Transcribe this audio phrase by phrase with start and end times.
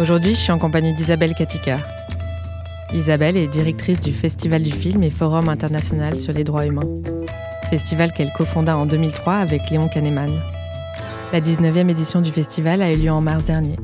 [0.00, 1.78] Aujourd'hui, je suis en compagnie d'Isabelle Katika.
[2.92, 6.88] Isabelle est directrice du Festival du film et Forum international sur les droits humains.
[7.70, 10.30] Festival qu'elle cofonda en 2003 avec Léon Kahneman.
[11.32, 13.76] La 19e édition du festival a eu lieu en mars dernier.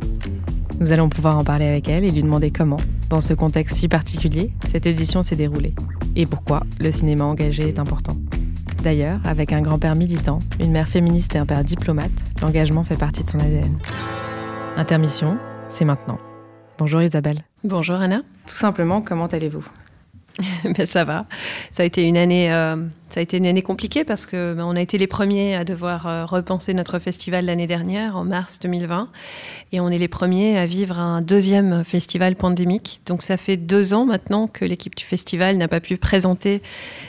[0.81, 3.87] Nous allons pouvoir en parler avec elle et lui demander comment, dans ce contexte si
[3.87, 5.75] particulier, cette édition s'est déroulée
[6.17, 8.17] et pourquoi le cinéma engagé est important.
[8.83, 12.11] D'ailleurs, avec un grand-père militant, une mère féministe et un père diplomate,
[12.43, 13.77] l'engagement fait partie de son ADN.
[14.77, 15.39] Intermission,
[15.71, 16.19] c'est maintenant.
[16.79, 17.45] Bonjour Isabelle.
[17.65, 18.23] Bonjour Anna.
[18.47, 19.65] Tout simplement, comment allez-vous?
[20.65, 21.27] Ben, ça va.
[21.71, 22.77] Ça a été une année, euh,
[23.11, 25.65] ça a été une année compliquée parce que ben, on a été les premiers à
[25.65, 29.09] devoir euh, repenser notre festival l'année dernière, en mars 2020,
[29.73, 33.01] et on est les premiers à vivre un deuxième festival pandémique.
[33.07, 36.63] Donc ça fait deux ans maintenant que l'équipe du festival n'a pas pu présenter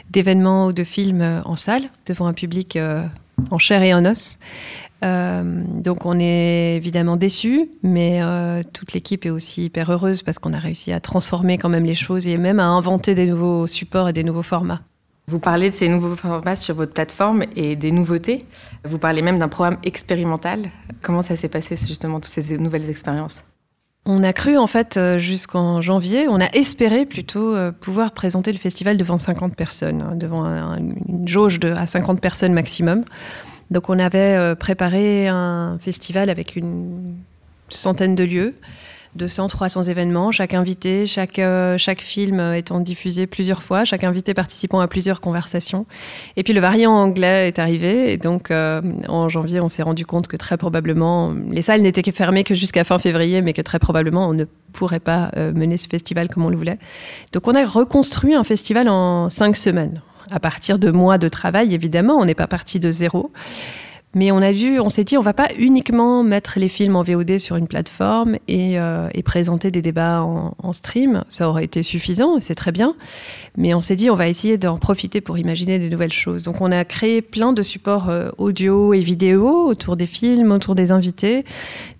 [0.09, 2.77] d'événements ou de films euh, en salle devant un public
[3.49, 4.37] en chair et en os.
[5.03, 10.37] Euh, donc on est évidemment déçus, mais euh, toute l'équipe est aussi hyper heureuse parce
[10.37, 13.67] qu'on a réussi à transformer quand même les choses et même à inventer des nouveaux
[13.67, 14.81] supports et des nouveaux formats.
[15.27, 18.45] Vous parlez de ces nouveaux formats sur votre plateforme et des nouveautés.
[18.83, 20.71] Vous parlez même d'un programme expérimental.
[21.01, 23.45] Comment ça s'est passé justement toutes ces nouvelles expériences?
[24.05, 28.57] On a cru en fait euh, jusqu'en janvier, on a espéré plutôt pouvoir présenter le
[28.57, 33.05] festival devant 50 personnes, hein, devant une jauge de, à 50 personnes maximum.
[33.71, 37.15] Donc on avait euh, préparé un festival avec une
[37.69, 38.53] centaine de lieux.
[39.15, 44.33] 200, 300 événements, chaque invité, chaque, euh, chaque film étant diffusé plusieurs fois, chaque invité
[44.33, 45.85] participant à plusieurs conversations.
[46.37, 50.05] Et puis le variant anglais est arrivé, et donc euh, en janvier, on s'est rendu
[50.05, 53.79] compte que très probablement, les salles n'étaient fermées que jusqu'à fin février, mais que très
[53.79, 56.79] probablement, on ne pourrait pas mener ce festival comme on le voulait.
[57.33, 61.75] Donc on a reconstruit un festival en cinq semaines à partir de mois de travail,
[61.75, 62.15] évidemment.
[62.17, 63.31] On n'est pas parti de zéro.
[64.13, 67.03] Mais on a dû, on s'est dit, on va pas uniquement mettre les films en
[67.03, 71.23] VOD sur une plateforme et, euh, présenter des débats en, stream.
[71.29, 72.95] Ça aurait été suffisant, c'est très bien.
[73.57, 76.43] Mais on s'est dit, on va essayer d'en profiter pour imaginer des nouvelles choses.
[76.43, 80.75] Donc on a créé plein de supports euh, audio et vidéo autour des films, autour
[80.75, 81.45] des invités,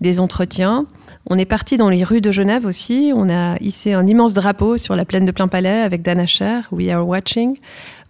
[0.02, 0.86] des entretiens.
[1.30, 3.12] On est parti dans les rues de Genève aussi.
[3.14, 6.68] On a hissé un immense drapeau sur la plaine de Plein Palais avec Dana Cher,
[6.72, 7.58] We Are Watching.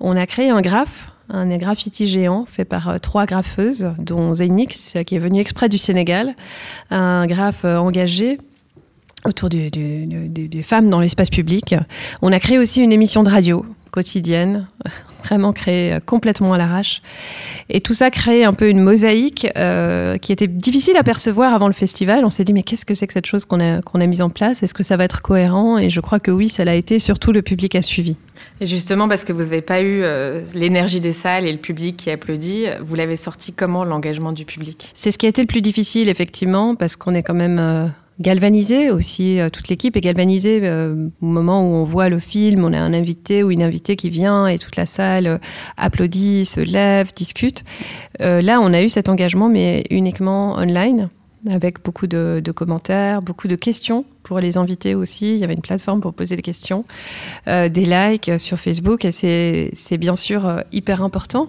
[0.01, 4.97] On a créé un graphe, un graffiti géant fait par euh, trois graffeuses, dont Zainix,
[5.07, 6.35] qui est venue exprès du Sénégal.
[6.91, 8.39] Un graphe euh, engagé
[9.25, 11.77] autour des femmes dans l'espace public.
[12.23, 14.67] On a créé aussi une émission de radio quotidienne,
[15.25, 17.03] vraiment créée euh, complètement à l'arrache.
[17.69, 21.69] Et tout ça crée un peu une mosaïque euh, qui était difficile à percevoir avant
[21.69, 22.25] le festival.
[22.25, 24.23] On s'est dit, mais qu'est-ce que c'est que cette chose qu'on a, qu'on a mise
[24.23, 24.65] en place?
[24.65, 25.79] Est-ce que ça va être cohérent?
[25.79, 26.99] Et je crois que oui, ça l'a été.
[26.99, 28.17] Surtout, le public a suivi.
[28.61, 31.97] Et justement, parce que vous n'avez pas eu euh, l'énergie des salles et le public
[31.97, 34.91] qui applaudit, vous l'avez sorti comment, l'engagement du public?
[34.95, 38.91] C'est ce qui a été le plus difficile, effectivement, parce qu'on est quand même galvaniser
[38.91, 42.73] aussi, euh, toute l'équipe est galvanisée euh, au moment où on voit le film, on
[42.73, 45.39] a un invité ou une invitée qui vient et toute la salle euh,
[45.77, 47.65] applaudit, se lève, discute.
[48.21, 51.09] là, on a eu cet engagement, mais uniquement online
[51.51, 55.35] avec beaucoup de, commentaires, beaucoup de questions pour les invités aussi.
[55.35, 56.85] Il y avait une plateforme pour poser des questions,
[57.47, 61.49] des likes sur Facebook, et c'est bien sûr hyper important,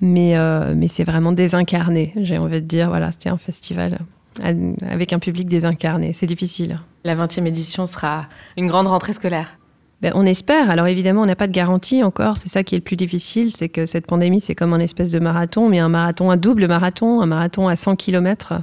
[0.00, 0.34] mais,
[0.74, 2.88] mais c'est vraiment désincarné, j'ai envie de dire.
[2.88, 3.98] Voilà, c'était un festival
[4.42, 6.12] avec un public désincarné.
[6.12, 6.78] C'est difficile.
[7.04, 9.56] La 20e édition sera une grande rentrée scolaire.
[10.02, 10.70] Ben, on espère.
[10.70, 12.38] Alors évidemment, on n'a pas de garantie encore.
[12.38, 15.10] C'est ça qui est le plus difficile, c'est que cette pandémie, c'est comme un espèce
[15.10, 18.62] de marathon, mais un marathon, un double marathon, un marathon à 100 km.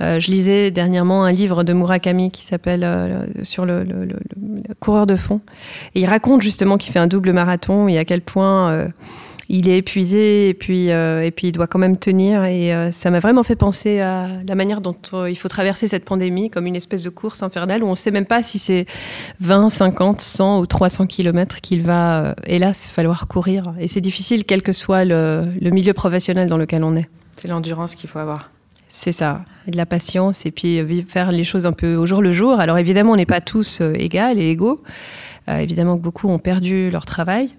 [0.00, 3.86] Euh, je lisais dernièrement un livre de Murakami qui s'appelle euh, sur le,
[4.80, 5.40] coureur de fond.
[5.94, 8.88] Et il raconte justement qu'il fait un double marathon et à quel point euh,
[9.48, 12.44] il est épuisé et puis, euh, et puis il doit quand même tenir.
[12.44, 15.88] Et euh, ça m'a vraiment fait penser à la manière dont euh, il faut traverser
[15.88, 18.58] cette pandémie comme une espèce de course infernale où on ne sait même pas si
[18.58, 18.86] c'est
[19.40, 23.74] 20, 50, 100 ou 300 kilomètres qu'il va, hélas, falloir courir.
[23.78, 27.08] Et c'est difficile quel que soit le, milieu professionnel dans lequel on est.
[27.36, 28.50] C'est l'endurance qu'il faut avoir.
[28.88, 32.22] C'est ça, et de la patience et puis faire les choses un peu au jour
[32.22, 32.60] le jour.
[32.60, 34.82] Alors évidemment, on n'est pas tous égaux et égaux.
[35.48, 37.50] évidemment que beaucoup ont perdu leur travail,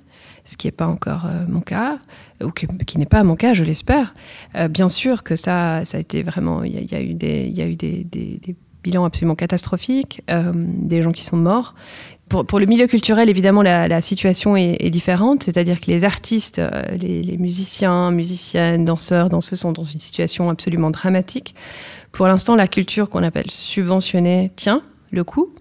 [0.46, 1.98] ce qui n'est pas encore euh, mon cas,
[2.42, 4.14] ou qui n'est pas mon cas, je l'espère.
[4.56, 9.06] Euh, bien sûr que ça, ça a été vraiment, il y, a eu des, bilans
[9.06, 11.74] absolument catastrophiques, euh, des gens qui sont morts.
[12.30, 16.60] Pour, le milieu culturel, évidemment, la, situation est, différente, c'est-à-dire que les artistes,
[17.00, 21.54] les, les, musiciens, musiciennes, danseurs, danseuses sont dans une situation absolument dramatique.
[22.12, 24.82] Pour l'instant, la culture qu'on appelle subventionnée tient
[25.12, 25.54] le coup,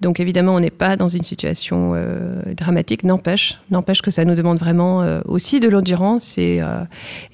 [0.00, 4.34] donc évidemment, on n'est pas dans une situation euh, dramatique, n'empêche, n'empêche que ça nous
[4.34, 6.84] demande vraiment euh, aussi de l'endurance et, euh,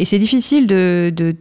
[0.03, 1.37] c'est difficile de,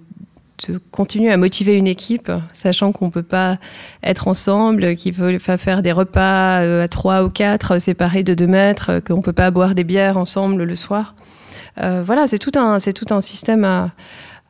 [0.91, 3.57] continuer à motiver une équipe, sachant qu'on ne peut pas
[4.01, 9.01] être ensemble, qu'il faut faire des repas à trois ou quatre séparés de deux mètres,
[9.05, 11.15] qu'on ne peut pas boire des bières ensemble le soir.
[11.75, 13.91] voilà, c'est tout, un, tout un système à,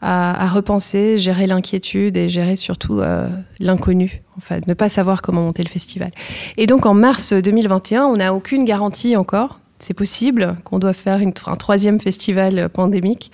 [0.06, 3.30] à, repenser, gérer l'inquiétude et gérer surtout euh,
[3.60, 6.12] l'inconnu, en ne pas savoir comment monter le festival.
[6.58, 9.60] Et donc en mars 2021, on n'a aucune garantie encore.
[9.80, 13.32] C'est possible qu'on doit faire un troisième festival pandémique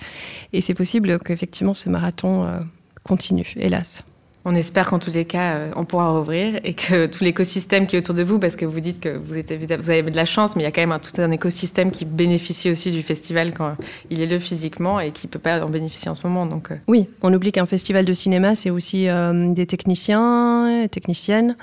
[0.52, 2.58] et c'est possible qu'effectivement ce marathon euh,
[3.04, 4.04] continue, hélas.
[4.46, 7.96] On espère qu'en tous les cas, euh, on pourra rouvrir et que tout l'écosystème qui
[7.96, 10.62] est autour de vous, parce que vous dites que vous, avez de la chance, mais
[10.62, 13.76] il y a quand même tout un écosystème qui bénéficie aussi du festival quand
[14.08, 16.46] il est là physiquement et qui ne peut pas en bénéficier en ce moment.
[16.46, 16.76] Donc, euh.
[16.88, 21.56] Oui, on oublie qu'un festival de cinéma, c'est aussi euh, des techniciens, techniciennes,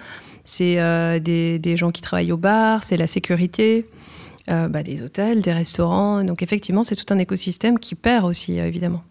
[0.46, 0.76] c'est
[1.20, 3.86] des, des, gens qui travaillent au bar, c'est la sécurité.
[4.48, 6.24] Bah, des hôtels, des restaurants.
[6.24, 9.04] Donc effectivement, c'est tout un écosystème qui perd aussi, évidemment.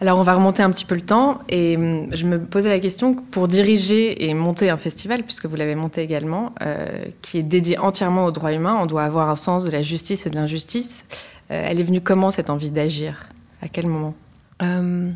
[0.00, 2.80] Alors on va remonter un petit peu le temps et hum, je me posais la
[2.80, 7.42] question pour diriger et monter un festival, puisque vous l'avez monté également, euh, qui est
[7.42, 10.34] dédié entièrement aux droits humains, on doit avoir un sens de la justice et de
[10.34, 11.06] l'injustice.
[11.50, 13.26] Euh, elle est venue comment cette envie d'agir?
[13.62, 14.14] À quel moment?
[14.62, 15.10] Euh,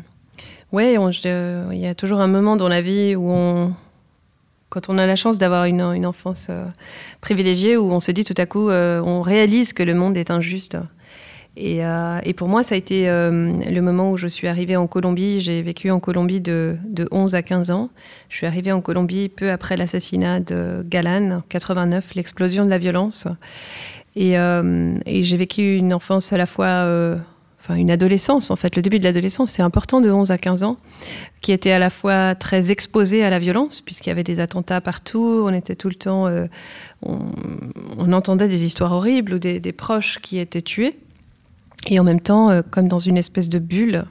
[0.71, 3.73] Oui, il y a toujours un moment dans la vie où on,
[4.69, 6.47] quand on a la chance d'avoir une, une, enfance
[7.19, 10.77] privilégiée, où on se dit tout à coup, on réalise que le monde est injuste.
[11.59, 14.87] Euh, et, pour moi, ça a été euh, le moment où je suis arrivée en
[14.87, 15.41] Colombie.
[15.41, 16.77] J'ai vécu en Colombie de,
[17.11, 17.89] 11 à 15 ans.
[18.29, 23.27] Je suis arrivée en Colombie peu après l'assassinat de Galan, 89, l'explosion de la violence.
[24.17, 26.85] Euh, et, j'ai vécu une enfance à la fois,
[27.59, 30.63] enfin une adolescence en fait, le début de l'adolescence, c'est important de 11 à 15
[30.63, 30.77] ans,
[31.41, 34.81] qui était à la fois très exposée à la violence, puisqu'il y avait des attentats
[34.81, 36.27] partout, on était tout le temps,
[37.03, 40.97] on, entendait des histoires horribles ou des proches qui étaient tués.
[41.89, 44.05] Et en même temps, euh, comme dans une espèce de bulle,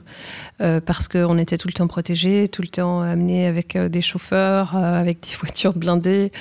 [0.61, 4.01] euh, parce qu'on était tout le temps protégé, tout le temps amené avec euh, des
[4.01, 6.31] chauffeurs, avec des voitures blindées.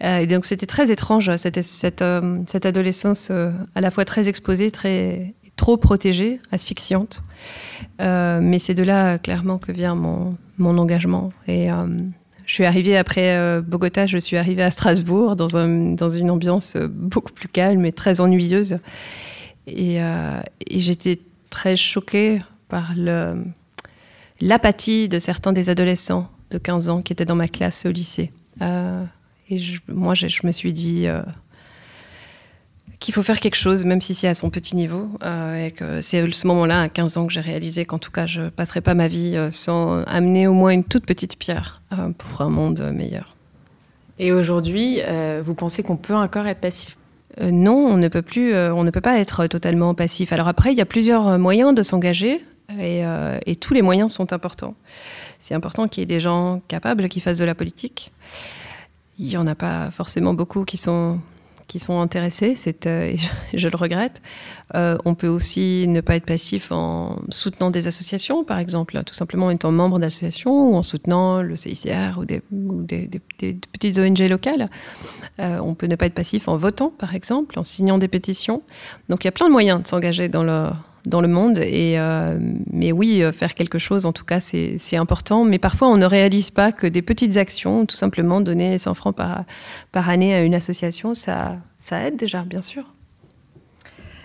[0.00, 2.04] et donc c'était très étrange, cette, cette,
[2.46, 7.22] cette adolescence à la fois très exposée, très, trop protégée, asphyxiante.
[7.98, 11.32] mais c'est de là clairement que vient mon, mon engagement.
[11.46, 11.68] Et
[12.46, 16.76] je suis arrivée après Bogota, je suis arrivée à Strasbourg dans, un, dans une ambiance
[16.76, 18.78] beaucoup plus calme et très ennuyeuse.
[19.68, 21.18] Euh, et, j'étais
[21.50, 22.92] très choquée par
[24.40, 28.30] l'apathie de certains des adolescents de 15 ans qui étaient dans ma classe au lycée.
[28.62, 29.04] Euh,
[29.48, 31.22] et moi, je, me suis dit euh,
[33.00, 35.08] qu'il faut faire quelque chose, même si c'est à son petit niveau.
[35.22, 38.42] et que c'est ce moment-là, à 15 ans, que j'ai réalisé qu'en tout cas, je
[38.42, 41.82] ne passerai pas ma vie sans amener au moins une toute petite pierre
[42.18, 43.36] pour un monde meilleur.
[44.18, 45.00] Et aujourd'hui,
[45.42, 46.96] vous pensez qu'on peut encore être passif?
[47.40, 50.32] Euh, non, on ne peut plus, euh, on ne peut pas être totalement passif.
[50.32, 52.44] Alors après, il y a plusieurs euh, moyens de s'engager
[52.78, 53.02] et,
[53.46, 54.76] et, tous les moyens sont importants.
[55.40, 58.12] C'est important qu'il y ait des gens capables qui fassent de la politique.
[59.18, 61.18] Il n'y en a pas forcément beaucoup qui sont
[61.70, 63.14] qui sont intéressés, c'est, euh,
[63.54, 64.20] je, le regrette.
[64.74, 69.14] Euh, on peut aussi ne pas être passif en soutenant des associations, par exemple, tout
[69.14, 72.42] simplement en étant membre d'associations ou en soutenant le CICR ou des,
[73.72, 74.68] petites ONG locales.
[75.38, 78.62] Euh, on peut ne pas être passif en votant, par exemple, en signant des pétitions.
[79.08, 80.70] Donc il y a plein de moyens de s'engager dans le,
[81.06, 81.58] dans le monde.
[81.58, 81.96] Et,
[82.72, 85.44] mais oui, faire quelque chose, en tout cas, c'est important.
[85.44, 89.14] Mais parfois, on ne réalise pas que des petites actions, tout simplement donner 100 francs
[89.14, 89.44] par,
[89.92, 92.84] par année à une association, ça, ça aide déjà, bien sûr.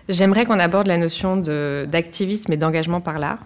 [0.07, 3.39] J'aimerais qu'on aborde la notion d'activisme et d'engagement par l'art.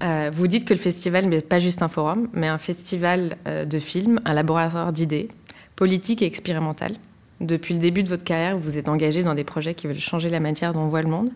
[0.00, 3.64] Euh, vous dites que le festival n'est pas juste un forum, mais un festival euh,
[3.64, 5.28] de films, un laboratoire d'idées,
[5.74, 6.94] politiques et expérimentales.
[7.40, 9.98] Depuis le début de votre carrière, vous vous êtes engagé dans des projets qui veulent
[9.98, 11.30] changer la manière dont on voit le monde.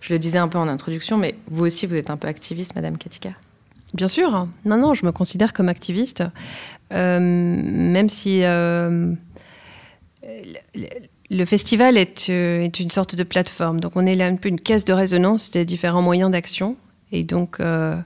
[0.00, 2.74] Je le disais un peu en introduction, mais vous aussi, vous êtes un peu activiste,
[2.74, 3.32] Madame Katika.
[3.92, 4.48] Bien sûr.
[4.64, 6.24] Non, non, je me considère comme activiste,
[6.92, 9.16] euh, même si le
[11.44, 13.80] festival euh, est, une sorte de plateforme.
[13.80, 16.76] Donc, on est là un peu une caisse de résonance des différents moyens d'action.
[17.12, 17.96] Et donc, euh,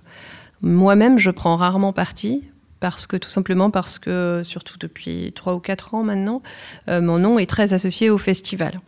[0.63, 2.45] moi-même, je prends rarement parti.
[2.81, 6.43] Parce que, tout simplement parce que, surtout depuis trois ou quatre ans maintenant,
[6.89, 8.81] euh, mon nom est très associé au festival.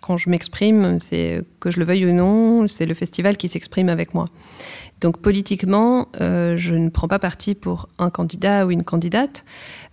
[0.00, 3.88] Quand je m'exprime, c'est que je le veuille ou non, c'est le festival qui s'exprime
[3.88, 4.26] avec moi.
[5.00, 9.44] Donc politiquement, euh, je ne prends pas parti pour un candidat ou une candidate.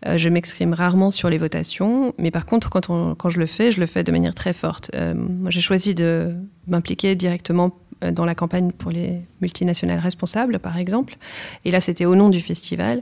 [0.05, 3.79] Euh, je m'exprime rarement sur les votations, mais par contre, quand, je le fais, je
[3.79, 4.91] le fais de manière très forte.
[4.95, 6.33] Euh, moi, j'ai choisi de
[6.67, 7.71] m'impliquer directement
[8.11, 11.15] dans la campagne pour les multinationales responsables, par exemple.
[11.63, 13.01] Et là, c'était au nom du festival.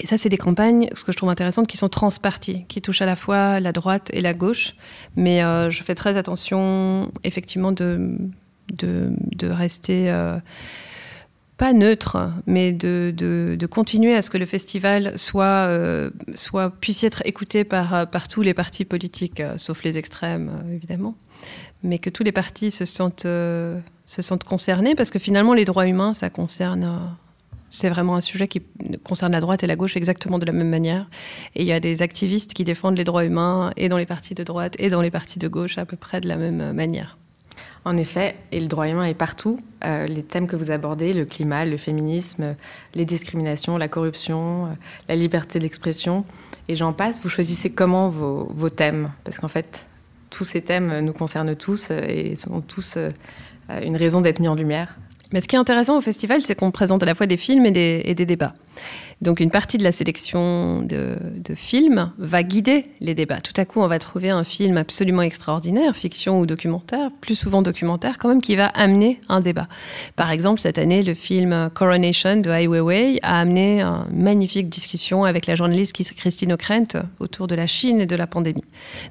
[0.00, 3.02] Et ça, c'est des campagnes, ce que je trouve intéressant, qui sont transparties, qui touchent
[3.02, 4.74] à la fois la droite et la gauche.
[5.16, 8.16] Mais je fais très attention, effectivement, de
[8.72, 10.38] de, rester euh,
[11.56, 17.04] pas neutre, mais de, de, continuer à ce que le festival soit, euh, soit puisse
[17.04, 21.14] être écouté par, par tous les partis politiques, euh, sauf les extrêmes, euh, évidemment,
[21.82, 25.86] mais que tous les partis se sentent, se sentent concernés, parce que finalement, les droits
[25.86, 27.16] humains, ça concerne.
[27.70, 28.62] C'est vraiment un sujet qui
[29.04, 31.08] concerne la droite et la gauche exactement de la même manière.
[31.54, 34.34] Et il y a des activistes qui défendent les droits humains et dans les partis
[34.34, 37.18] de droite et dans les partis de gauche à peu près de la même manière.
[37.84, 39.58] En effet, et le droit humain est partout.
[39.84, 42.56] Euh, les thèmes que vous abordez, le climat, le féminisme,
[42.94, 44.68] les discriminations, la corruption, euh,
[45.08, 46.24] la liberté d'expression,
[46.68, 49.86] et j'en passe, vous choisissez comment vos, thèmes Parce qu'en fait,
[50.28, 52.98] tous ces thèmes nous concernent tous euh, et sont tous
[53.82, 54.98] une raison d'être mis en lumière.
[55.32, 57.66] Mais ce qui est intéressant au festival, c'est qu'on présente à la fois des films
[57.66, 58.54] et des, débats.
[59.20, 61.16] Donc une partie de la sélection de,
[61.54, 63.40] films va guider les débats.
[63.40, 67.62] Tout à coup, on va trouver un film absolument extraordinaire, fiction ou documentaire, plus souvent
[67.62, 69.66] documentaire quand même, qui va amener un débat.
[70.16, 75.24] Par exemple, cette année, le film Coronation de Ai Weiwei a amené une magnifique discussion
[75.24, 78.64] avec la journaliste Christine O'Krent autour de la Chine et de la pandémie.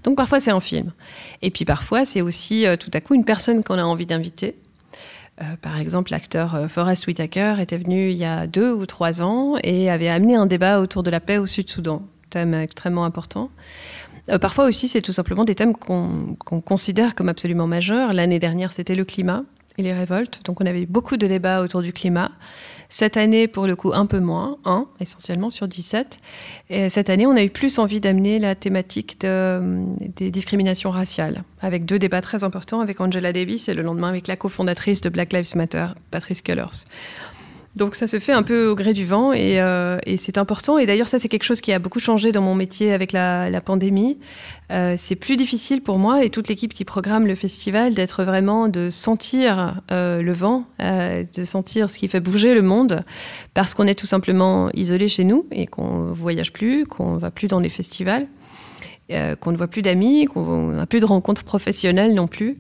[0.04, 0.94] Donc parfois, c'est un film.
[1.42, 4.56] Et puis parfois, c'est aussi euh, tout à coup une personne qu'on a envie d'inviter
[5.62, 9.56] par exemple, l'acteur euh, Forrest Whitaker était venu il y a deux ou trois ans
[9.64, 13.52] et avait amené un débat autour de la paix au Sud-Soudan, thème extrêmement important.
[14.30, 18.14] Euh, parfois aussi, c'est tout simplement des thèmes qu'on considère comme absolument majeurs.
[18.14, 19.44] L'année dernière, c'était le climat
[19.78, 20.42] et les révoltes.
[20.46, 22.32] Donc on avait eu beaucoup de débats autour du climat.
[22.90, 26.20] Cette année, pour le coup, un peu moins, un essentiellement sur 17.
[26.70, 29.84] Et cette année, on a eu plus envie d'amener la thématique de,
[30.16, 34.28] des discriminations raciales, avec deux débats très importants avec Angela Davis et le lendemain avec
[34.28, 36.84] la cofondatrice de Black Lives Matter, Patrice Cullors.
[37.78, 40.80] Donc ça se fait un peu au gré du vent euh, et, c'est important.
[40.80, 43.62] Et d'ailleurs, ça, c'est quelque chose qui a beaucoup changé dans mon métier avec la,
[43.64, 44.18] pandémie.
[44.72, 48.68] Euh, c'est plus difficile pour moi et toute l'équipe qui programme le festival d'être vraiment,
[48.68, 53.04] de sentir euh, le vent, de sentir ce qui fait bouger le monde,
[53.54, 57.48] parce qu'on est tout simplement isolé chez nous et qu'on voyage plus, qu'on va plus
[57.48, 58.28] dans les festivals.
[59.10, 62.58] Euh, qu'on ne voit plus d'amis, qu'on n'a plus de rencontres professionnelles non plus,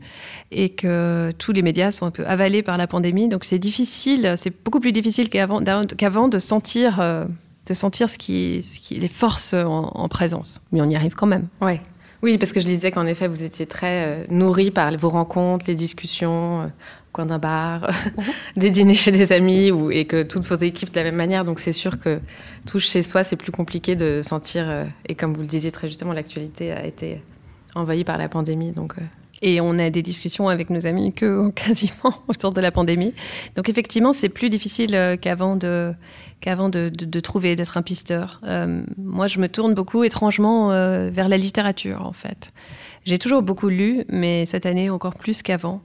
[0.51, 3.27] et que tous les médias sont un peu avalés par la pandémie.
[3.27, 7.25] Donc c'est difficile, c'est beaucoup plus difficile qu'avant, de sentir, euh,
[7.65, 10.61] de sentir ce qui, ce qui les forces en, présence.
[10.71, 11.47] Mais on y arrive quand même.
[11.59, 11.81] Ouais.
[12.23, 15.65] Oui, parce que je disais qu'en effet, vous étiez très euh, nourri par vos rencontres,
[15.67, 16.71] les discussions,
[17.11, 18.23] coin d'un bar, mhm.
[18.57, 21.45] des dîners chez des amis, ou, et que toutes vos équipes de la même manière.
[21.45, 22.19] Donc c'est sûr que
[22.65, 24.67] tout chez soi, c'est plus compliqué de sentir.
[24.67, 27.21] Euh, et comme vous le disiez très justement, l'actualité a été
[27.75, 28.71] envahie par la pandémie.
[28.71, 29.01] Donc, euh.
[29.41, 31.13] Et on a des discussions avec nos amis
[31.55, 33.13] quasiment autour de la pandémie.
[33.55, 35.95] Donc effectivement, c'est plus difficile euh, qu'avant de
[37.21, 38.41] trouver, d'être un pisteur.
[38.97, 40.69] moi, je me tourne beaucoup étrangement
[41.09, 42.51] vers la littérature, en fait.
[43.05, 45.81] J'ai toujours beaucoup lu, mais cette année encore plus qu'avant.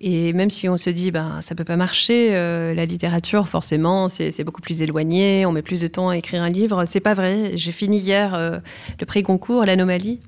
[0.00, 4.08] Et même si on se dit, ben, ça peut pas marcher, euh, la littérature, forcément,
[4.08, 6.84] c'est beaucoup plus éloigné, on met plus de temps à écrire un livre.
[6.84, 7.52] C'est pas vrai.
[7.54, 8.58] J'ai fini hier euh,
[9.00, 10.20] le prix Goncourt, L'Anomalie,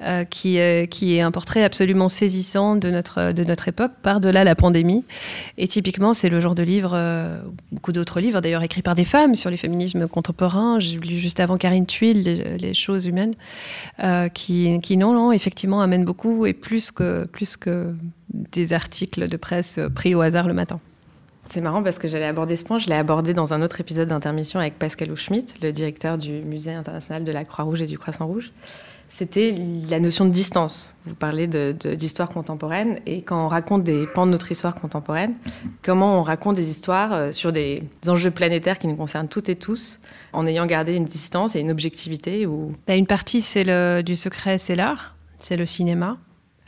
[0.00, 0.58] euh, qui,
[0.90, 5.04] qui est un portrait absolument saisissant de notre, de notre époque, par-delà la pandémie.
[5.56, 6.98] Et typiquement, c'est le genre de livre,
[7.72, 10.78] beaucoup d'autres livres d'ailleurs écrits par des femmes sur les féminismes contemporains.
[10.80, 13.34] J'ai lu juste avant Karine Thuil, Les, choses humaines,
[14.34, 17.94] qui, non, non, effectivement, amènent beaucoup et plus que, plus que
[18.32, 20.80] des articles de presse pris au hasard le matin.
[21.50, 22.76] C'est marrant parce que j'allais aborder ce point.
[22.76, 26.74] Je l'ai abordé dans un autre épisode d'intermission avec Pascal Schmitt, le directeur du Musée
[26.74, 28.52] international de la Croix-Rouge et du Croissant-Rouge.
[29.08, 29.54] C'était
[29.88, 30.92] la notion de distance.
[31.06, 35.34] Vous parlez d'histoire contemporaine et quand on raconte des pans de notre histoire contemporaine,
[35.82, 39.56] comment on raconte des histoires euh, sur des enjeux planétaires qui nous concernent toutes et
[39.56, 39.98] tous,
[40.32, 42.74] en ayant gardé une distance et une objectivité ou...
[42.86, 46.18] Bah, une partie, c'est du secret, c'est l'art, c'est le cinéma.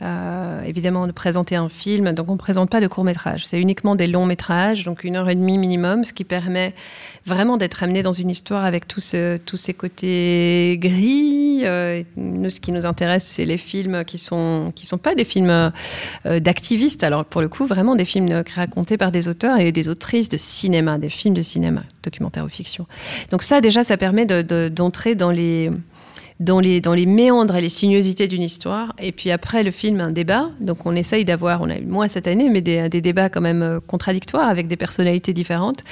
[0.01, 2.11] Euh, évidemment de présenter un film.
[2.13, 5.15] Donc on ne présente pas de court métrage, c'est uniquement des longs métrages, donc une
[5.15, 6.73] heure et demie minimum, ce qui permet
[7.27, 11.61] vraiment d'être amené dans une histoire avec tous ces côtés gris.
[11.65, 15.23] Euh, nous, ce qui nous intéresse, c'est les films qui sont qui sont pas des
[15.23, 15.71] films
[16.25, 17.03] euh, d'activistes.
[17.03, 20.37] Alors pour le coup, vraiment des films racontés par des auteurs et des autrices de
[20.37, 22.87] cinéma, des films de cinéma, documentaires ou fiction.
[23.29, 25.69] Donc ça déjà, ça permet d'entrer dans les
[26.41, 28.93] dans les, dans les méandres et les sinuosités d'une histoire.
[28.99, 30.49] Et puis après, le film, un débat.
[30.59, 33.41] Donc on essaye d'avoir, on a eu moins cette année, mais des, des, débats quand
[33.41, 35.83] même euh, contradictoires avec des personnalités différentes.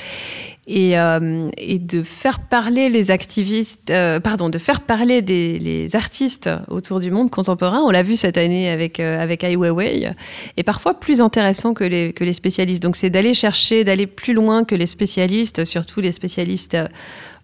[0.68, 5.96] Et, euh, et de faire parler les activistes, euh, pardon, de faire parler des les
[5.96, 7.82] artistes autour du monde contemporain.
[7.84, 10.12] On l'a vu cette année avec, avec Ai Weiwei.
[10.58, 12.84] Et parfois plus intéressant que les, que les spécialistes.
[12.84, 16.78] Donc c'est d'aller chercher, d'aller plus loin que les spécialistes, surtout les spécialistes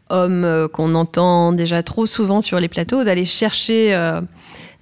[0.09, 4.21] hommes euh, qu'on entend déjà trop souvent sur les plateaux, d'aller chercher euh,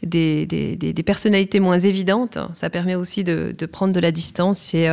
[0.03, 2.38] des, personnalités moins évidentes.
[2.53, 4.74] Ça permet aussi de, prendre de la distance.
[4.74, 4.89] Et,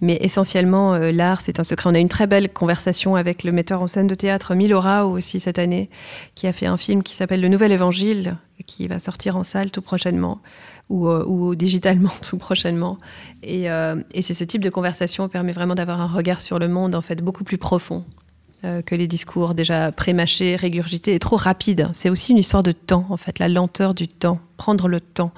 [0.00, 1.88] mais essentiellement, euh, l'art, c'est un secret.
[1.90, 5.40] On a une très belle conversation avec le metteur en scène de théâtre Milora aussi
[5.40, 5.88] cette année,
[6.34, 8.36] qui a fait un film qui s'appelle Le Nouvel Évangile,
[8.66, 10.40] qui va sortir en salle tout prochainement
[10.90, 12.98] ou, euh, digitalement tout prochainement.
[13.46, 16.68] Euh, et, c'est ce type de conversation qui permet vraiment d'avoir un regard sur le
[16.68, 18.04] monde en fait beaucoup plus profond
[18.62, 21.88] que les discours déjà prémâchés, régurgités et trop rapides.
[21.92, 25.32] C'est aussi une histoire de temps en fait, la lenteur du temps, prendre le temps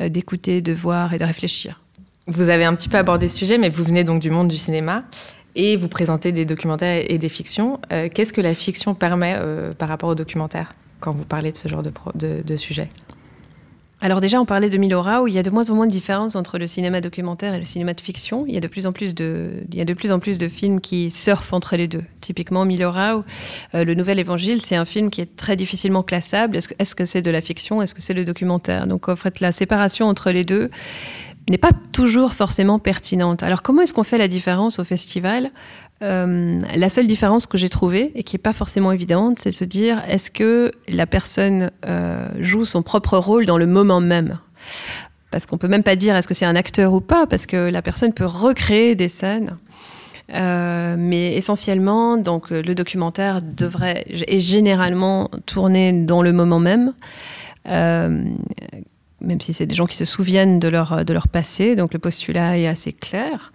[0.00, 1.82] d'écouter, de voir et de réfléchir.
[2.28, 4.56] Vous avez un petit peu abordé ce sujet, mais vous venez donc du monde du
[4.56, 5.04] cinéma
[5.54, 7.80] et vous présentez des documentaires et des fictions.
[7.92, 11.56] Euh, qu'est-ce que la fiction permet euh, par rapport aux documentaires quand vous parlez de
[11.56, 12.88] ce genre de, de, sujet?
[14.02, 15.92] Alors déjà, on parlait de Milora, où il y a de moins en moins de
[15.92, 18.44] différence entre le cinéma documentaire et le cinéma de fiction.
[18.48, 20.38] Il y a de plus en plus de, il y a de, plus en plus
[20.38, 22.02] de films qui surfent entre les deux.
[22.20, 23.22] Typiquement, Milora,
[23.76, 26.56] euh, Le Nouvel Évangile, c'est un film qui est très difficilement classable.
[26.56, 27.80] Est-ce que c'est de la fiction?
[27.80, 28.88] Est-ce que c'est le documentaire?
[28.88, 30.68] Donc en fait, la séparation entre les deux
[31.48, 33.44] n'est pas toujours forcément pertinente.
[33.44, 35.52] Alors comment est-ce qu'on fait la différence au festival?
[36.02, 39.64] Euh, La seule différence que j'ai trouvée, et qui n'est pas forcément évidente, c'est se
[39.64, 44.38] dire est-ce que la personne euh, joue son propre rôle dans le moment même?
[45.30, 47.70] Parce qu'on peut même pas dire est-ce que c'est un acteur ou pas, parce que
[47.70, 49.56] la personne peut recréer des scènes.
[50.34, 56.94] Euh, mais essentiellement, donc le documentaire devrait est généralement tourné dans le moment même
[59.22, 61.98] même si c'est des gens qui se souviennent de leur, de leur passé, donc le
[61.98, 63.52] postulat est assez clair.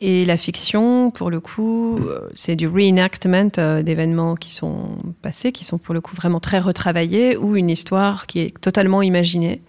[0.00, 5.52] Et la fiction, pour le coup, euh, c'est du reenactment euh, d'événements qui sont passés,
[5.52, 9.60] qui sont pour le coup vraiment très retravaillés, ou une histoire qui est totalement imaginée.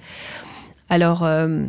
[0.89, 1.65] Alors, euh,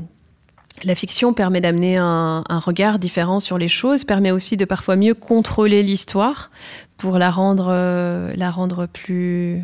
[0.85, 5.15] la fiction permet d'amener un, regard différent sur les choses, permet aussi de parfois mieux
[5.15, 6.51] contrôler l'histoire
[6.97, 7.67] pour la rendre,
[8.35, 9.63] la rendre plus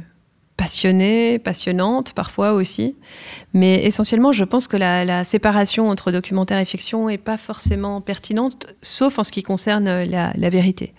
[0.57, 2.97] passionnée, passionnante parfois aussi.
[3.53, 8.67] Mais essentiellement, je pense que la, séparation entre documentaire et fiction n'est pas forcément pertinente,
[8.83, 10.95] sauf en ce qui concerne la, vérité.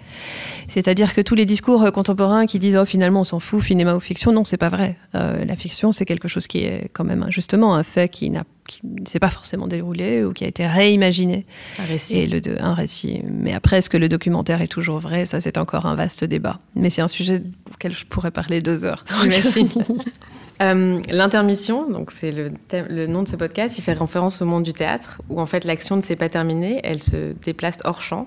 [0.67, 3.99] C'est-à-dire que tous les discours contemporains qui disent oh finalement on s'en fout, cinéma ou
[3.99, 4.97] fiction, non, c'est pas vrai.
[5.15, 8.43] Euh, la fiction, c'est quelque chose qui est quand même justement un fait qui n'a
[8.67, 11.45] qui ne s'est pas forcément déroulé ou qui a été réimaginé.
[11.79, 12.17] Un récit.
[12.17, 13.21] Et le un récit.
[13.23, 15.25] Mais après, est-ce que le documentaire est toujours vrai?
[15.25, 16.59] Ça, c'est encore un vaste débat.
[16.75, 17.41] Mais c'est un sujet
[17.73, 19.05] auquel je pourrais parler deux heures.
[20.61, 22.51] euh, L'intermission, donc c'est le,
[22.89, 25.65] le, nom de ce podcast, il fait référence au monde du théâtre, où en fait
[25.65, 28.25] l'action ne s'est pas terminée, elle se déplace hors champ.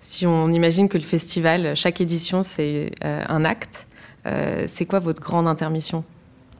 [0.00, 3.86] Si on imagine que le festival, chaque édition, c'est euh, un acte,
[4.26, 6.04] euh, c'est quoi votre grande intermission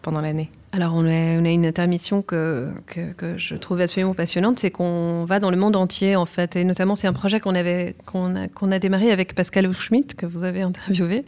[0.03, 0.51] pendant l'année?
[0.75, 5.51] Alors, on a, une intermission que, que, je trouve absolument passionnante, c'est qu'on va dans
[5.51, 6.57] le monde entier, en fait.
[6.57, 10.45] Et notamment, c'est un projet qu'on avait, qu'on a, démarré avec Pascal Schmitt, que vous
[10.45, 11.27] avez interviewé.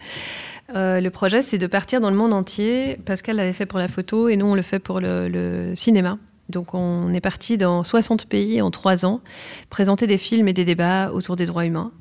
[0.74, 2.98] Euh, le projet, c'est de partir dans le monde entier.
[3.04, 6.16] Pascal l'avait fait pour la photo et nous, on le fait pour le, cinéma.
[6.48, 9.20] Donc, on est parti dans 60 pays en trois ans,
[9.68, 11.92] présenter des films et des débats autour des droits humains.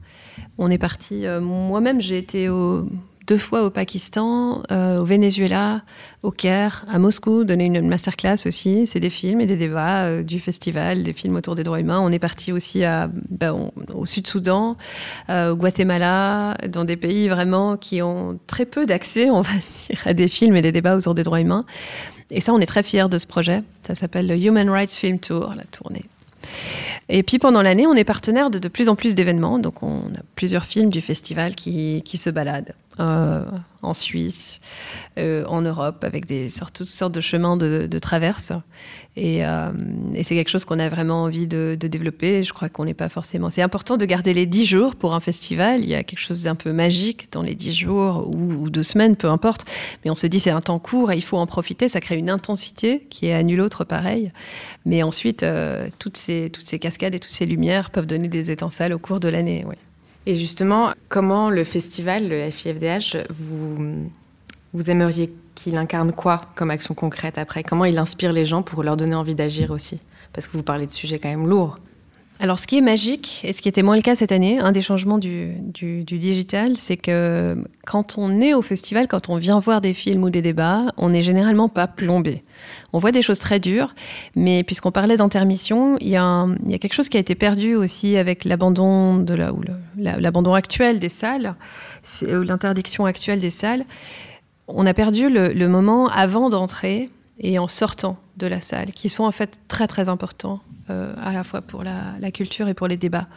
[0.58, 2.88] On est parti, euh, moi-même, j'ai été au
[3.28, 5.82] deux fois au Pakistan, euh, au Venezuela,
[6.24, 8.86] au Caire, à Moscou, donner une masterclass aussi.
[8.86, 12.00] C'est des films et des débats euh, du festival, des films autour des droits humains.
[12.02, 12.84] On est parti aussi
[13.30, 14.78] ben, au Sud-Soudan,
[15.30, 19.54] euh, au Guatemala, dans des pays vraiment qui ont très peu d'accès, on va
[19.88, 21.66] dire, à des films et des débats autour des droits humains.
[22.30, 23.64] Et ça, on est très fiers de ce projet.
[23.88, 26.06] Ça s'appelle le Human Rights Film Tour, la tournée.
[27.10, 29.60] Et puis pendant l'année, on est partenaire de de plus en plus d'événements.
[29.60, 32.74] Donc on a plusieurs films du festival qui, qui se baladent.
[33.00, 33.44] Euh,
[33.82, 34.62] en Suisse,
[35.18, 38.54] euh, en Europe, avec des toutes sortes de chemins de, de traverse.
[39.18, 39.72] Et, euh,
[40.22, 42.44] c'est quelque chose qu'on a vraiment envie de, développer.
[42.44, 43.50] Je crois qu'on n'est pas forcément.
[43.50, 45.82] C'est important de garder les dix jours pour un festival.
[45.84, 48.84] Il y a quelque chose d'un peu magique dans les dix jours ou, ou, deux
[48.84, 49.66] semaines, peu importe.
[50.06, 51.88] Mais on se dit c'est un temps court et il faut en profiter.
[51.88, 54.32] Ça crée une intensité qui est à nul autre pareil.
[54.86, 55.46] Mais ensuite,
[56.00, 59.20] toutes, ces, toutes ces cascades et toutes ces lumières peuvent donner des étincelles au cours
[59.20, 59.66] de l'année.
[59.68, 59.76] Oui.
[60.26, 64.10] Et justement, comment le festival, le FIFDH, vous,
[64.74, 67.64] vous aimeriez qu'il incarne quoi comme action concrète après?
[67.64, 70.00] Comment il inspire les gens pour leur donner envie d'agir aussi?
[70.32, 71.78] Parce que vous parlez de sujets quand même lourds.
[72.40, 74.72] Alors, ce qui est magique, et ce qui était moins le cas cette année, un
[74.72, 75.54] des changements du,
[76.04, 80.30] digital, c'est que quand on est au festival, quand on vient voir des films ou
[80.30, 82.44] des débats, on n'est généralement pas plombé.
[82.92, 83.94] On voit des choses très dures,
[84.36, 86.48] mais puisqu'on parlait d'intermission, il y, a
[86.80, 91.56] quelque chose qui a été perdu aussi avec l'abandon de la, ou actuel des salles,
[92.24, 93.86] l'interdiction actuelle des salles.
[94.68, 99.24] On a perdu le moment avant d'entrer et en sortant de la salle, qui sont
[99.24, 102.88] en fait très très importants euh, à la fois pour la, la, culture et pour
[102.88, 103.28] les débats.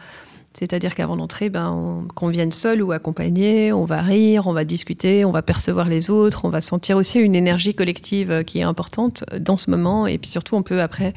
[0.57, 5.23] C'est-à-dire qu'avant d'entrer, ben, qu'on vienne seul ou accompagné, on va rire, on va discuter,
[5.23, 8.63] on va percevoir les autres, on va sentir aussi une énergie collective euh, qui est
[8.63, 10.07] importante dans ce moment.
[10.07, 11.13] Et puis surtout, on peut après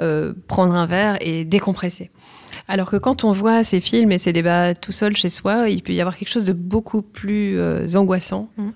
[0.00, 2.10] euh, prendre un verre et décompresser.
[2.66, 5.82] Alors que quand on voit ces films et ces débats tout seul chez soi, il
[5.82, 8.48] peut y avoir quelque chose de beaucoup plus euh, angoissant.
[8.56, 8.70] Mmh.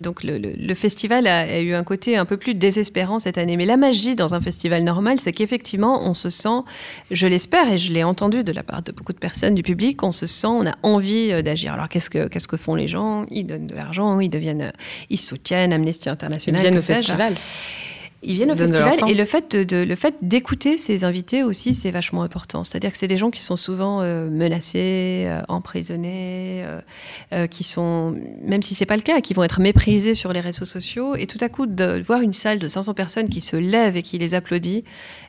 [0.00, 3.56] Donc le, festival a, eu un côté un peu plus désespérant cette année.
[3.56, 6.62] Mais la magie dans un festival normal, c'est qu'effectivement, on se sent,
[7.10, 10.02] je l'espère et je l'ai entendu de la part de beaucoup de personnes du public,
[10.02, 11.74] on se sent, on a envie euh, d'agir.
[11.74, 13.26] Alors qu'est-ce que, qu'est-ce que font les gens?
[13.30, 14.70] Ils donnent de l'argent, ils deviennent, euh,
[15.10, 16.60] ils soutiennent Amnesty International.
[16.60, 17.34] Ils viennent au festival.
[18.22, 21.90] Ils viennent au festival et le fait de, le fait d'écouter ces invités aussi c'est
[21.90, 22.64] vachement important.
[22.64, 26.66] C'est-à-dire que c'est des gens qui sont souvent euh, menacés, euh, emprisonnés,
[27.32, 30.40] euh, qui sont même si c'est pas le cas, qui vont être méprisés sur les
[30.40, 33.56] réseaux sociaux et tout à coup de voir une salle de 500 personnes qui se
[33.56, 34.84] lèvent et qui les applaudit,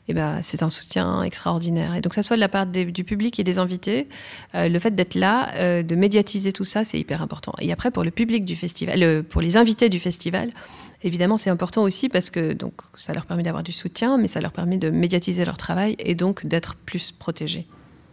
[0.09, 1.95] eh ben c'est un soutien extraordinaire.
[1.95, 4.09] Et donc ça soit de la part du public et des invités,
[4.53, 7.53] le fait d'être là, de médiatiser tout ça, c'est hyper important.
[7.59, 10.49] Et après pour le public du festival, pour les invités du festival
[11.03, 14.39] Évidemment, c'est important aussi parce que donc, ça leur permet d'avoir du soutien, mais ça
[14.39, 17.65] leur permet de médiatiser leur travail et donc d'être plus protégés.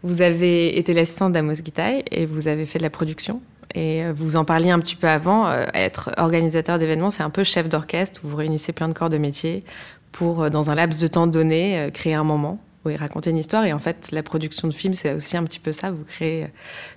[0.02, 3.42] Vous avez été l'assistante d'Amos Gitaï et vous avez fait de la production.
[3.74, 7.30] Et euh, vous en parliez un petit peu avant, euh, être organisateur d'événements, c'est un
[7.30, 9.64] peu chef d'orchestre où vous réunissez plein de corps de métier
[10.12, 13.66] pour, euh, dans un laps de temps donné, créer un moment et raconter une histoire.
[13.66, 15.90] Et en fait, la production de films, c'est aussi un petit peu ça.
[15.90, 16.46] Vous créez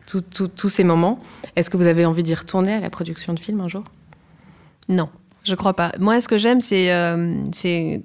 [0.05, 1.19] tous ces moments.
[1.57, 3.83] Est-ce que vous avez envie d'y retourner à la production de films un jour?
[4.87, 5.09] Non.
[5.43, 5.91] Je crois pas.
[5.99, 7.47] Moi, ce que j'aime, c'est euh,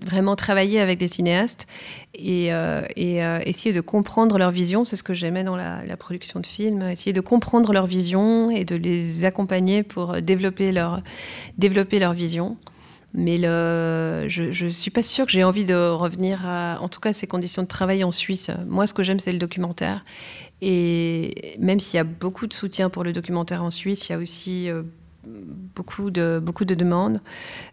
[0.02, 1.66] vraiment travailler avec des cinéastes
[2.14, 4.84] et, euh, euh, essayer de comprendre leur vision.
[4.84, 6.82] C'est ce que j'aimais dans la, production de films.
[6.82, 11.02] Essayer de comprendre leur vision et de les accompagner pour développer leur,
[12.14, 12.56] vision.
[13.12, 17.12] Mais je ne suis pas sûre que j'ai envie de revenir à, en tout cas,
[17.12, 18.50] ces conditions de travail en Suisse.
[18.66, 20.06] Moi, ce que j'aime, c'est le documentaire.
[20.62, 24.14] Et même s'il y a beaucoup de soutien pour le documentaire en Suisse, il y
[24.14, 24.70] a aussi
[25.26, 27.20] beaucoup de, beaucoup de demandes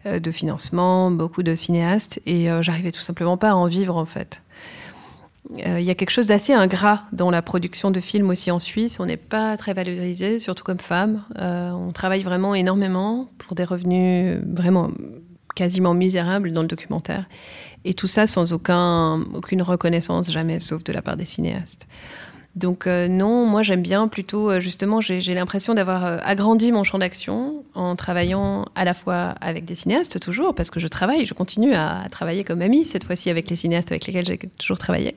[0.06, 3.96] euh, de financement, beaucoup de cinéastes, et euh, j'arrivais tout simplement pas à en vivre
[3.96, 4.42] en fait.
[5.66, 8.58] Euh, il y a quelque chose d'assez ingrat dans la production de films aussi en
[8.58, 8.98] Suisse.
[8.98, 11.22] On n'est pas très valorisé, surtout comme femme.
[11.36, 14.90] on travaille vraiment énormément pour des revenus vraiment
[15.54, 17.26] quasiment misérables dans le documentaire.
[17.84, 21.86] Et tout ça sans aucun, aucune reconnaissance jamais, sauf de la part des cinéastes.
[22.56, 26.84] Donc euh, non, moi j'aime bien plutôt, euh, justement, j'ai l'impression d'avoir euh, agrandi mon
[26.84, 31.26] champ d'action en travaillant à la fois avec des cinéastes toujours, parce que je travaille,
[31.26, 34.78] je continue à, travailler comme amie, cette fois-ci avec les cinéastes avec lesquels j'ai toujours
[34.78, 35.16] travaillé,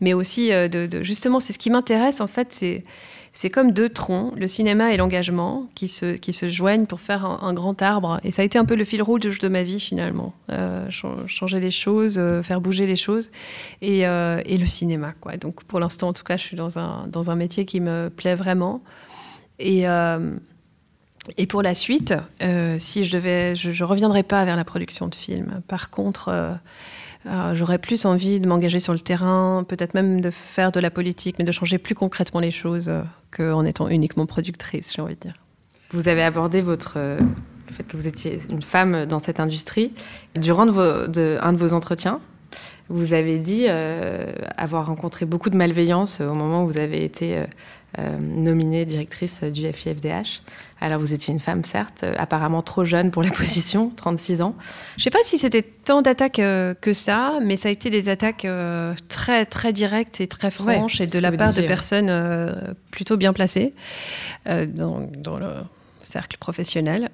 [0.00, 2.84] mais aussi de justement, c'est ce qui m'intéresse en fait, c'est
[3.40, 7.24] c'est comme deux troncs, le cinéma et l'engagement, qui se, qui se joignent pour faire
[7.24, 8.20] un, grand arbre.
[8.22, 10.34] Et ça a été un peu le fil rouge de ma vie finalement.
[10.50, 13.30] Euh, changer les choses, euh, faire bouger les choses.
[13.80, 15.14] Et, euh, et, le cinéma.
[15.22, 15.38] Quoi.
[15.38, 18.10] Donc pour l'instant, en tout cas, je suis dans un, dans un métier qui me
[18.14, 18.82] plaît vraiment.
[19.58, 19.84] Et,
[21.38, 22.12] et pour la suite,
[22.76, 25.62] si je devais, je reviendrai pas vers la production de films.
[25.66, 26.58] Par contre,
[27.24, 31.36] j'aurais plus envie de m'engager sur le terrain, peut-être même de faire de la politique,
[31.38, 35.20] mais de changer plus concrètement les choses euh, qu'en étant uniquement productrice, j'ai envie de
[35.20, 35.34] dire.
[35.90, 37.18] Vous avez abordé votre, euh,
[37.68, 39.92] le fait que vous étiez une femme dans cette industrie.
[40.34, 42.20] Durant un de vos entretiens,
[42.88, 47.44] vous avez dit avoir rencontré beaucoup de malveillance au moment où vous avez été
[47.98, 50.42] nominée directrice du FIFDH.
[50.80, 54.56] Alors vous étiez une femme, certes, euh, apparemment trop jeune pour la position, 36 ans.
[54.96, 57.90] Je ne sais pas si c'était tant d'attaques euh, que ça, mais ça a été
[57.90, 62.74] des attaques euh, très très directes et très franches et de la part de personnes
[62.90, 63.74] plutôt bien placées
[64.46, 65.52] dans, le
[66.02, 67.10] cercle professionnel.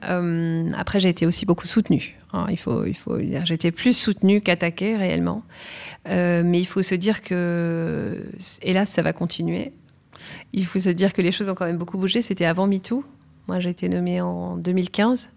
[0.77, 2.17] après, j'ai été aussi beaucoup soutenue.
[2.33, 5.43] Hein, il faut, il faut dire, j'étais plus soutenue qu'attaquée réellement.
[6.07, 8.25] mais il faut se dire que,
[8.63, 9.73] hélas, ça va continuer.
[10.57, 12.23] Il faut se dire que les choses ont quand même beaucoup bougé.
[12.23, 13.05] C'était avant MeToo.
[13.47, 15.31] Moi, j'ai été nommée en 2015.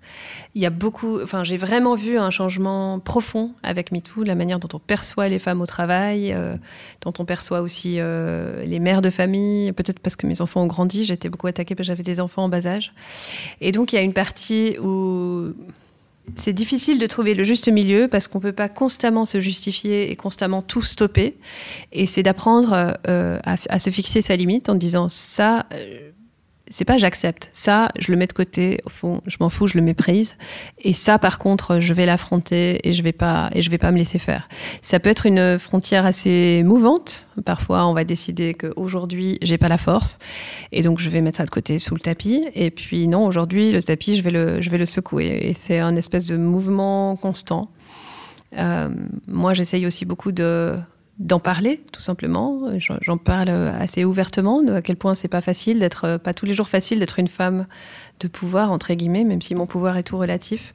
[0.55, 4.57] Il y a beaucoup, enfin, j'ai vraiment vu un changement profond avec MeToo, la manière
[4.57, 6.55] dont on perçoit les femmes au travail, euh,
[7.01, 9.71] dont on perçoit aussi euh, les mères de famille.
[9.73, 12.45] Peut-être parce que mes enfants ont grandi, j'étais beaucoup attaquée parce que j'avais des enfants
[12.45, 12.93] en bas âge.
[13.61, 15.53] Et donc, il y a une partie où
[16.35, 20.11] c'est difficile de trouver le juste milieu parce qu'on ne peut pas constamment se justifier
[20.11, 21.37] et constamment tout stopper.
[21.91, 25.65] Et c'est d'apprendre euh, à, à, se fixer sa limite en disant ça
[26.69, 27.49] c'est pas j'accepte.
[27.53, 28.79] Ça, je le mets de côté.
[28.85, 30.35] Au fond, je m'en fous, je le méprise.
[30.79, 33.91] Et ça, par contre, je vais l'affronter et je vais pas et je vais pas
[33.91, 34.47] me laisser faire.
[34.81, 37.27] Ça peut être une frontière assez mouvante.
[37.45, 40.19] Parfois, on va décider qu'aujourd'hui, j'ai pas la force
[40.71, 42.45] et donc je vais mettre ça de côté sous le tapis.
[42.53, 45.39] Et puis non, aujourd'hui, le tapis, je vais le je vais le secouer.
[45.49, 47.69] Et c'est un espèce de mouvement constant.
[48.57, 48.89] Euh,
[49.27, 50.75] moi, j'essaye aussi beaucoup de
[51.19, 52.71] d'en parler, tout simplement.
[52.79, 56.53] J'en parle assez ouvertement, de à quel point c'est pas facile d'être, pas tous les
[56.53, 57.67] jours facile d'être une femme
[58.19, 60.73] de pouvoir, entre guillemets, même si mon pouvoir est tout relatif,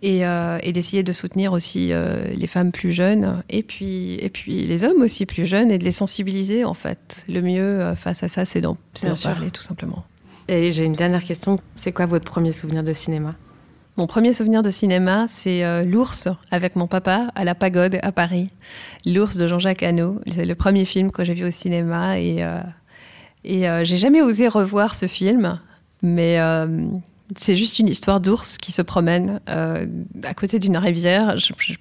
[0.00, 4.64] et, euh, d'essayer de soutenir aussi euh, les femmes plus jeunes, et puis, et puis
[4.64, 7.24] les hommes aussi plus jeunes, et de les sensibiliser, en fait.
[7.28, 8.76] Le mieux euh, face à ça, c'est d'en
[9.22, 10.04] parler, tout simplement.
[10.48, 11.60] Et j'ai une dernière question.
[11.76, 13.30] C'est quoi votre premier souvenir de cinéma?
[13.98, 18.10] Mon premier souvenir de cinéma, c'est euh, L'ours avec mon papa à la pagode à
[18.10, 18.48] Paris.
[19.04, 20.18] L'ours de Jean-Jacques Hano.
[20.30, 22.60] C'est le premier film que j'ai vu au cinéma et, euh,
[23.44, 25.60] euh, j'ai jamais osé revoir ce film,
[26.00, 26.38] mais
[27.36, 31.36] c'est juste une histoire d'ours qui se promène à côté d'une rivière.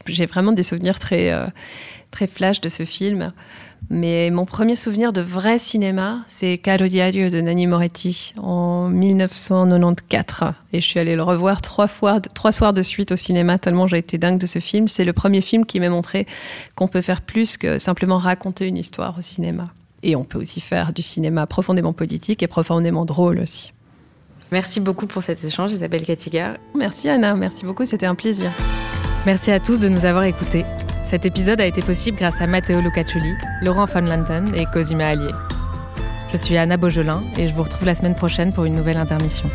[0.06, 1.32] J'ai vraiment des souvenirs très,
[2.12, 3.34] très flash de ce film.
[3.90, 10.54] Mais mon premier souvenir de vrai cinéma, c'est Caro Diario de Nanni Moretti en 1994.
[10.72, 13.88] Et je suis allée le revoir trois fois, trois soirs de suite au cinéma, tellement
[13.88, 14.88] j'ai été dingue de ce film.
[14.88, 16.26] C'est le premier film qui m'a montré
[16.76, 19.66] qu'on peut faire plus que simplement raconter une histoire au cinéma.
[20.04, 23.74] Et on peut aussi faire du cinéma profondément politique et profondément drôle aussi.
[24.52, 26.56] Merci beaucoup pour cet échange, Isabelle Katigar.
[26.76, 28.52] Merci Anna, merci beaucoup, c'était un plaisir.
[29.26, 30.66] Merci à tous de nous avoir écoutés.
[31.06, 35.32] Cet épisode a été possible grâce à Matteo Lucaccioli, Laurent von Lanten et Cosima Allier.
[36.32, 39.50] Je suis Anna Beaujelin et je vous retrouve la semaine prochaine pour une nouvelle intermission.